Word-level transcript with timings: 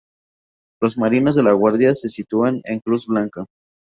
Los 0.81 0.97
Marinos 0.97 1.35
de 1.35 1.43
la 1.43 1.51
Guardia 1.51 1.93
se 1.93 2.09
sitúan 2.09 2.59
en 2.63 2.79
Cruz 2.79 3.05
Blanca. 3.05 3.45